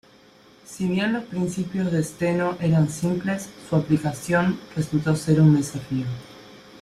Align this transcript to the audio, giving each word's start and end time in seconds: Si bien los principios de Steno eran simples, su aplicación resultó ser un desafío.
Si 0.65 0.87
bien 0.87 1.13
los 1.13 1.25
principios 1.25 1.91
de 1.91 2.01
Steno 2.01 2.57
eran 2.59 2.89
simples, 2.89 3.51
su 3.69 3.75
aplicación 3.75 4.59
resultó 4.75 5.15
ser 5.15 5.39
un 5.39 5.55
desafío. 5.55 6.07